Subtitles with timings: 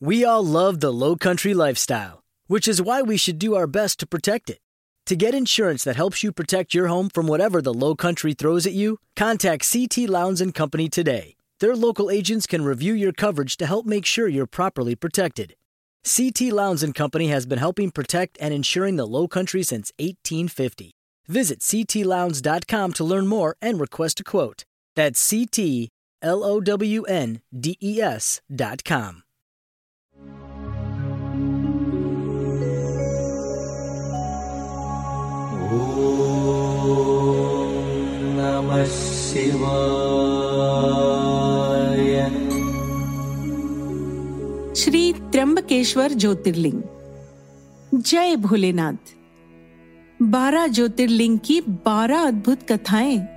[0.00, 3.98] We all love the low country lifestyle, which is why we should do our best
[3.98, 4.58] to protect it.
[5.06, 8.64] To get insurance that helps you protect your home from whatever the low country throws
[8.64, 11.34] at you, contact CT Lowndes and Company today.
[11.58, 15.56] Their local agents can review your coverage to help make sure you're properly protected.
[16.04, 20.92] CT Lowndes and Company has been helping protect and insuring the low country since 1850.
[21.26, 24.64] Visit ctlowndes.com to learn more and request a quote.
[24.94, 25.88] That's CT
[35.68, 35.74] Shri
[45.12, 46.82] Trimbakeshwar ज्योतिर्लिंग।
[47.94, 49.14] जय भोलेनाथ।
[50.22, 53.28] बारह ज्योतिर्लिंग की बारह अद्भुत कथाएँ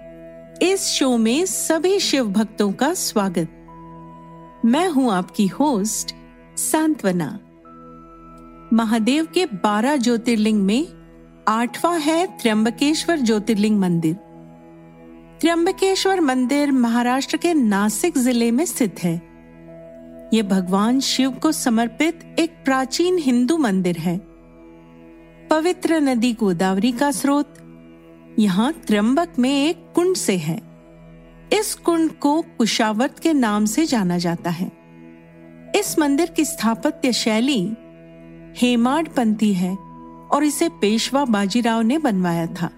[0.61, 3.49] इस show में सभी शिव भक्तों का स्वागत।
[4.65, 6.15] मैं हूँ आपकी होस्ट
[6.57, 7.39] सांत्वना।
[8.73, 11.00] महादेव के बारह ज्योतिर्लिंग में
[11.47, 14.15] आठवां है त्र्यंबकेश्वर ज्योतिर्लिंग मंदिर।
[15.39, 19.13] त्र्यंबकेश्वर मंदिर महाराष्ट्र के नासिक ज़िले में स्थित है।
[20.33, 24.17] यह भगवान शिव को समर्पित एक प्राचीन हिंदू मंदिर है।
[25.49, 27.53] पवित्र नदी गोदावरी का स्रोत,
[28.39, 30.61] यहाँ त्र्यंबक में एक कुंड से है।
[31.53, 34.71] इस कुंड को कुशावर्त के नाम से जाना जाता है।
[35.75, 37.61] इस मंदिर की स्थापत्य शैली
[38.57, 39.90] हेमाड पंथी है।
[40.33, 42.69] और इसे पेशवा बाजीराव ने बनवाया था।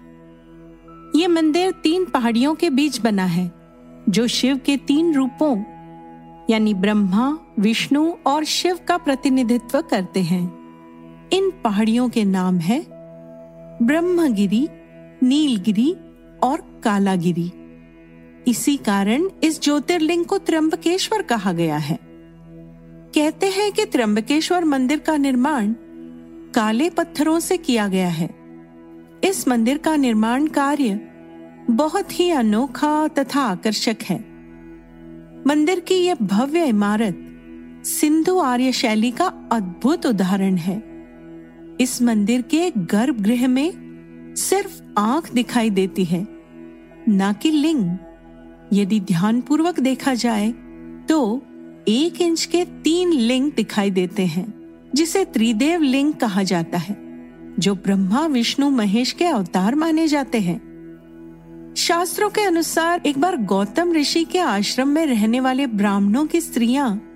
[1.16, 3.52] ये मंदिर तीन पहाड़ियों के बीच बना है,
[4.08, 5.58] जो शिव के तीन रूपों,
[6.50, 10.64] यानी ब्रह्मा, विष्णु और शिव का प्रतिनिधित्व करते हैं।
[11.32, 12.86] इन पहाड़ियों के नाम है
[13.82, 14.68] ब्रह्मगिरी,
[15.22, 15.96] नीलगिरी
[16.42, 17.52] और कालागिरी।
[18.50, 21.98] इसी कारण इस ज्योतिर्लिंग को त्र्यंबकेश्वर कहा गया है।
[23.14, 25.74] कहते हैं कि त्र्यंबकेश्वर मंदिर का निर्माण
[26.54, 28.28] काले पत्थरों से किया गया है।
[29.24, 31.00] इस मंदिर का निर्माण कार्य
[31.70, 34.18] बहुत ही अनोखा तथा आकर्षक है।
[35.46, 40.82] मंदिर की यह भव्य इमारत सिंधु आर्य शैली का अद्भुत उदाहरण है।
[41.80, 46.26] इस मंदिर के गर्भगृह में सिर्फ़ आँख दिखाई देती है,
[47.08, 47.96] न कि लिंग।
[48.72, 50.52] यदि ध्यानपूर्वक देखा जाए
[51.08, 51.42] तो
[51.88, 54.63] एक इंच के तीन लिंग दिखाई देते हैं।
[54.94, 56.96] जिसे त्रिदेव लिंग कहा जाता है,
[57.58, 60.74] जो ब्रह्मा, विष्णु, महेश के अवतार माने जाते हैं।
[61.76, 67.10] शास्त्रों के अनुसार एक बार गौतम ऋषि के आश्रम में रहने वाले ब्राह्मणों की स्त्रियाँ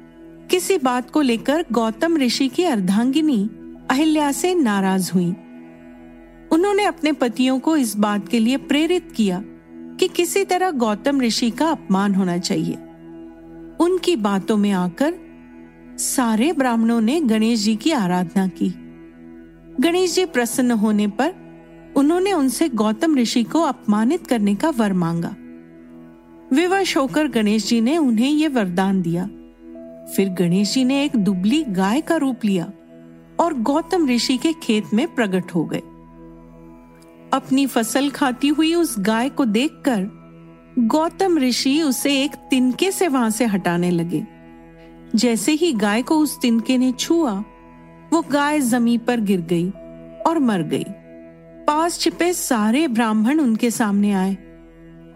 [0.51, 3.51] किसी बात को लेकर गौतम ऋषि की अर्धांगिनी
[3.91, 5.35] अहिल्या से नाराज़ हुई।
[6.53, 9.43] उन्होंने अपने पतियों को इस बात के लिए प्रेरित किया
[10.01, 12.75] कि किसी तरह गौतम ऋषि का अपमान होना चाहिए।
[13.81, 15.15] उनकी बातों में आकर
[15.99, 18.69] सारे ब्राह्मणों ने गणेश जी की आराधना की।
[19.81, 21.35] गणेश जी प्रसन्न होने पर
[21.97, 25.37] उन्होंने उनसे गौतम ऋषि को अपमानित करने का वर मांगा।
[26.57, 29.27] विवश होकर गणेश जी ने उन्हें यह वरदान दिया।
[30.17, 32.73] फिर गणेश जी ने एक दुबली गाय का रूप लिया
[33.41, 35.83] और गौतम ऋषि के खेत में प्रकट हो गए।
[37.33, 40.19] अपनी फ़सल खाती हुई उस गाय को देखकर
[40.79, 44.38] गौतम ऋषि उसे एक तिनके से वहाँ से हटाने लगे।
[45.15, 47.45] जैसे ही गाय को उस तिनके ने छुआ,
[48.13, 49.71] वो गाय ज़मीन पर गिर गई
[50.27, 50.85] और मर गई।
[51.65, 54.35] पास छिपे सारे ब्राह्मण उनके सामने आए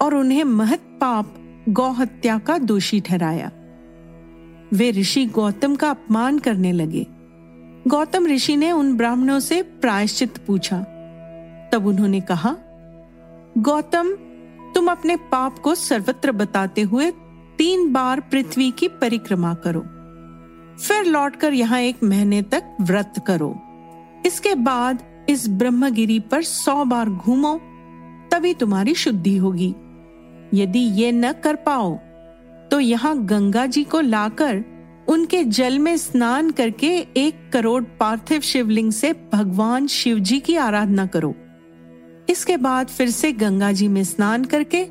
[0.02, 1.34] और उन्हें महत पाप,
[1.68, 3.50] गौ हत्या का दोषी ठहराया।
[4.72, 7.06] वे ऋषि गौतम का अपमान करने लगे।
[7.86, 10.78] गौतम ऋषि ने उन ब्राह्मणों से प्रायश्चित पूछा।
[11.72, 12.56] तब उन्होंने कहा,
[13.58, 14.12] गौतम,
[14.74, 17.10] तुम अपने पाप को सर्वत्र बताते हुए
[17.62, 19.80] तीन बार पृथ्वी की परिक्रमा करो।
[20.78, 23.54] फिर लौटकर यहाँ एक महीने तक व्रत करो।
[24.26, 27.54] इसके बाद इस ब्रह्मगिरी पर सौ बार घूमो,
[28.32, 29.68] तभी तुम्हारी शुद्धि होगी।
[30.54, 31.94] यदि ये न कर पाओ
[32.70, 34.64] तो यहाँ गंगा जी को लाकर
[35.08, 41.06] उनके जल में स्नान करके एक करोड़ पार्थिव शिवलिंग से भगवान शिव जी की आराधना
[41.06, 41.34] करो।
[42.28, 44.84] इसके बाद फिर से गंगा जी में स्नान करके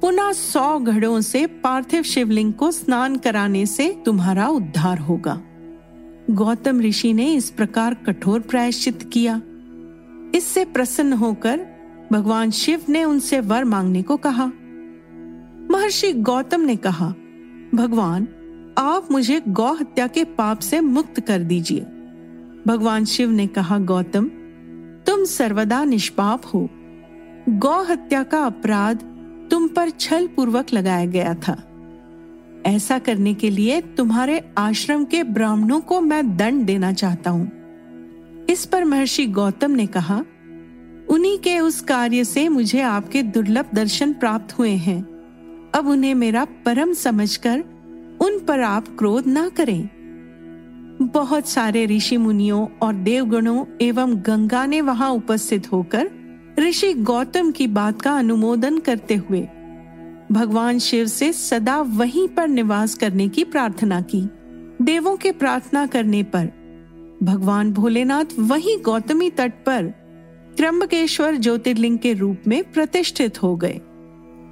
[0.00, 5.42] पुनः सौ घड़ों से पार्थिव शिवलिंग को स्नान कराने से तुम्हारा उद्धार होगा।
[6.30, 9.42] गौतम ऋषि ने इस प्रकार कठोर प्रायश्चित किया।
[10.34, 11.66] इससे प्रसन्न होकर
[12.12, 14.46] भगवान शिव ने उनसे वर मांगने को कहा।
[15.70, 17.14] महर्षि गौतम ने कहा,
[17.74, 18.28] भगवान,
[18.78, 21.80] आप मुझे गौ हत्या के पाप से मुक्त कर दीजिए।
[22.66, 24.24] भगवान शिव ने कहा, गौतम,
[25.06, 26.70] तुम सर्वदा निष्पाप हो।
[27.48, 29.15] गौ हत्या का अपराध
[29.50, 31.62] तुम पर छल पूर्वक लगाया गया था।
[32.66, 37.50] ऐसा करने के लिए तुम्हारे आश्रम के ब्राह्मणों को मैं दंड देना चाहता हूँ।
[38.50, 40.24] इस पर महर्षि गौतम ने कहा,
[41.08, 45.02] उन्हीं के उस कार्य से मुझे आपके दुर्लभ दर्शन प्राप्त हुए हैं।
[45.74, 47.60] अब उन्हें मेरा परम समझकर
[48.20, 49.88] उन पर आप क्रोध ना करें।
[51.02, 56.10] बहुत सारे ऋषि मुनियों और देवगणों एवं गंगा ने वहाँ उपस्थित होकर
[56.58, 59.40] ऋषि गौतम की बात का अनुमोदन करते हुए
[60.32, 64.20] भगवान शिव से सदा वहीं पर निवास करने की प्रार्थना की।
[64.82, 66.46] देवों के प्रार्थना करने पर
[67.22, 69.86] भगवान भोलेनाथ वहीं गौतमी तट पर
[70.56, 73.80] त्र्यंबकेश्वर ज्योतिर्लिंग के रूप में प्रतिष्ठित हो गए।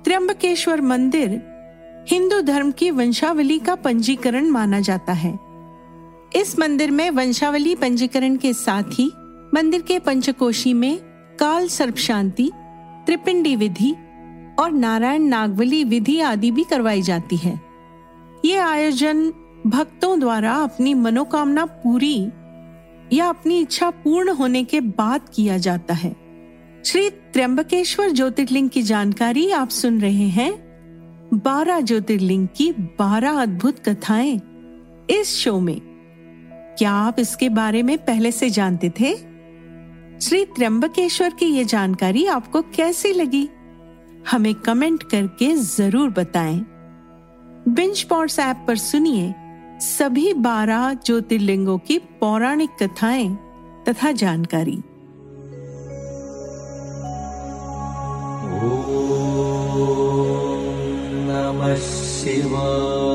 [0.04, 1.40] त्र्यंबकेश्वर मंदिर
[2.10, 5.38] हिंदू धर्म की वंशावली का पंजीकरण माना जाता है।
[6.36, 9.10] इस मंदिर में वंशावली पंजीकरण के साथ ही
[9.54, 12.50] मंदिर के पंचकोशी में काल सर्प शांति
[13.06, 13.92] त्रिपिंडी विधि
[14.58, 17.60] और नारायण नागवली विधि आदि भी करवाई जाती है।
[18.44, 19.32] ये आयोजन
[19.66, 22.26] भक्तों द्वारा अपनी मनोकामना पूरी
[23.12, 26.16] या अपनी इच्छा पूर्ण होने के बाद किया जाता है।
[26.84, 30.52] श्री त्र्यंबकेश्वर ज्योतिर्लिंग की जानकारी आप सुन रहे हैं।
[31.34, 34.40] बारह ज्योतिर्लिंग की बारह अद्भुत कथाएँ
[35.10, 35.80] इस शो में।
[36.78, 39.33] क्या आप इसके बारे में पहले से जानते थे?
[40.22, 43.48] श्री त्र्यंबकेश्वर की ये जानकारी आपको कैसी लगी?
[44.30, 46.58] हमें कमेंट करके ज़रूर बताएँ।
[47.68, 49.34] बिंच पॉट्स ऐप पर सुनिए
[49.80, 53.28] सभी बारह ज्योतिर्लिंगों की पौराणिक कथाएँ
[53.88, 54.78] तथा जानकारी।
[61.26, 63.13] नमः शिवाय।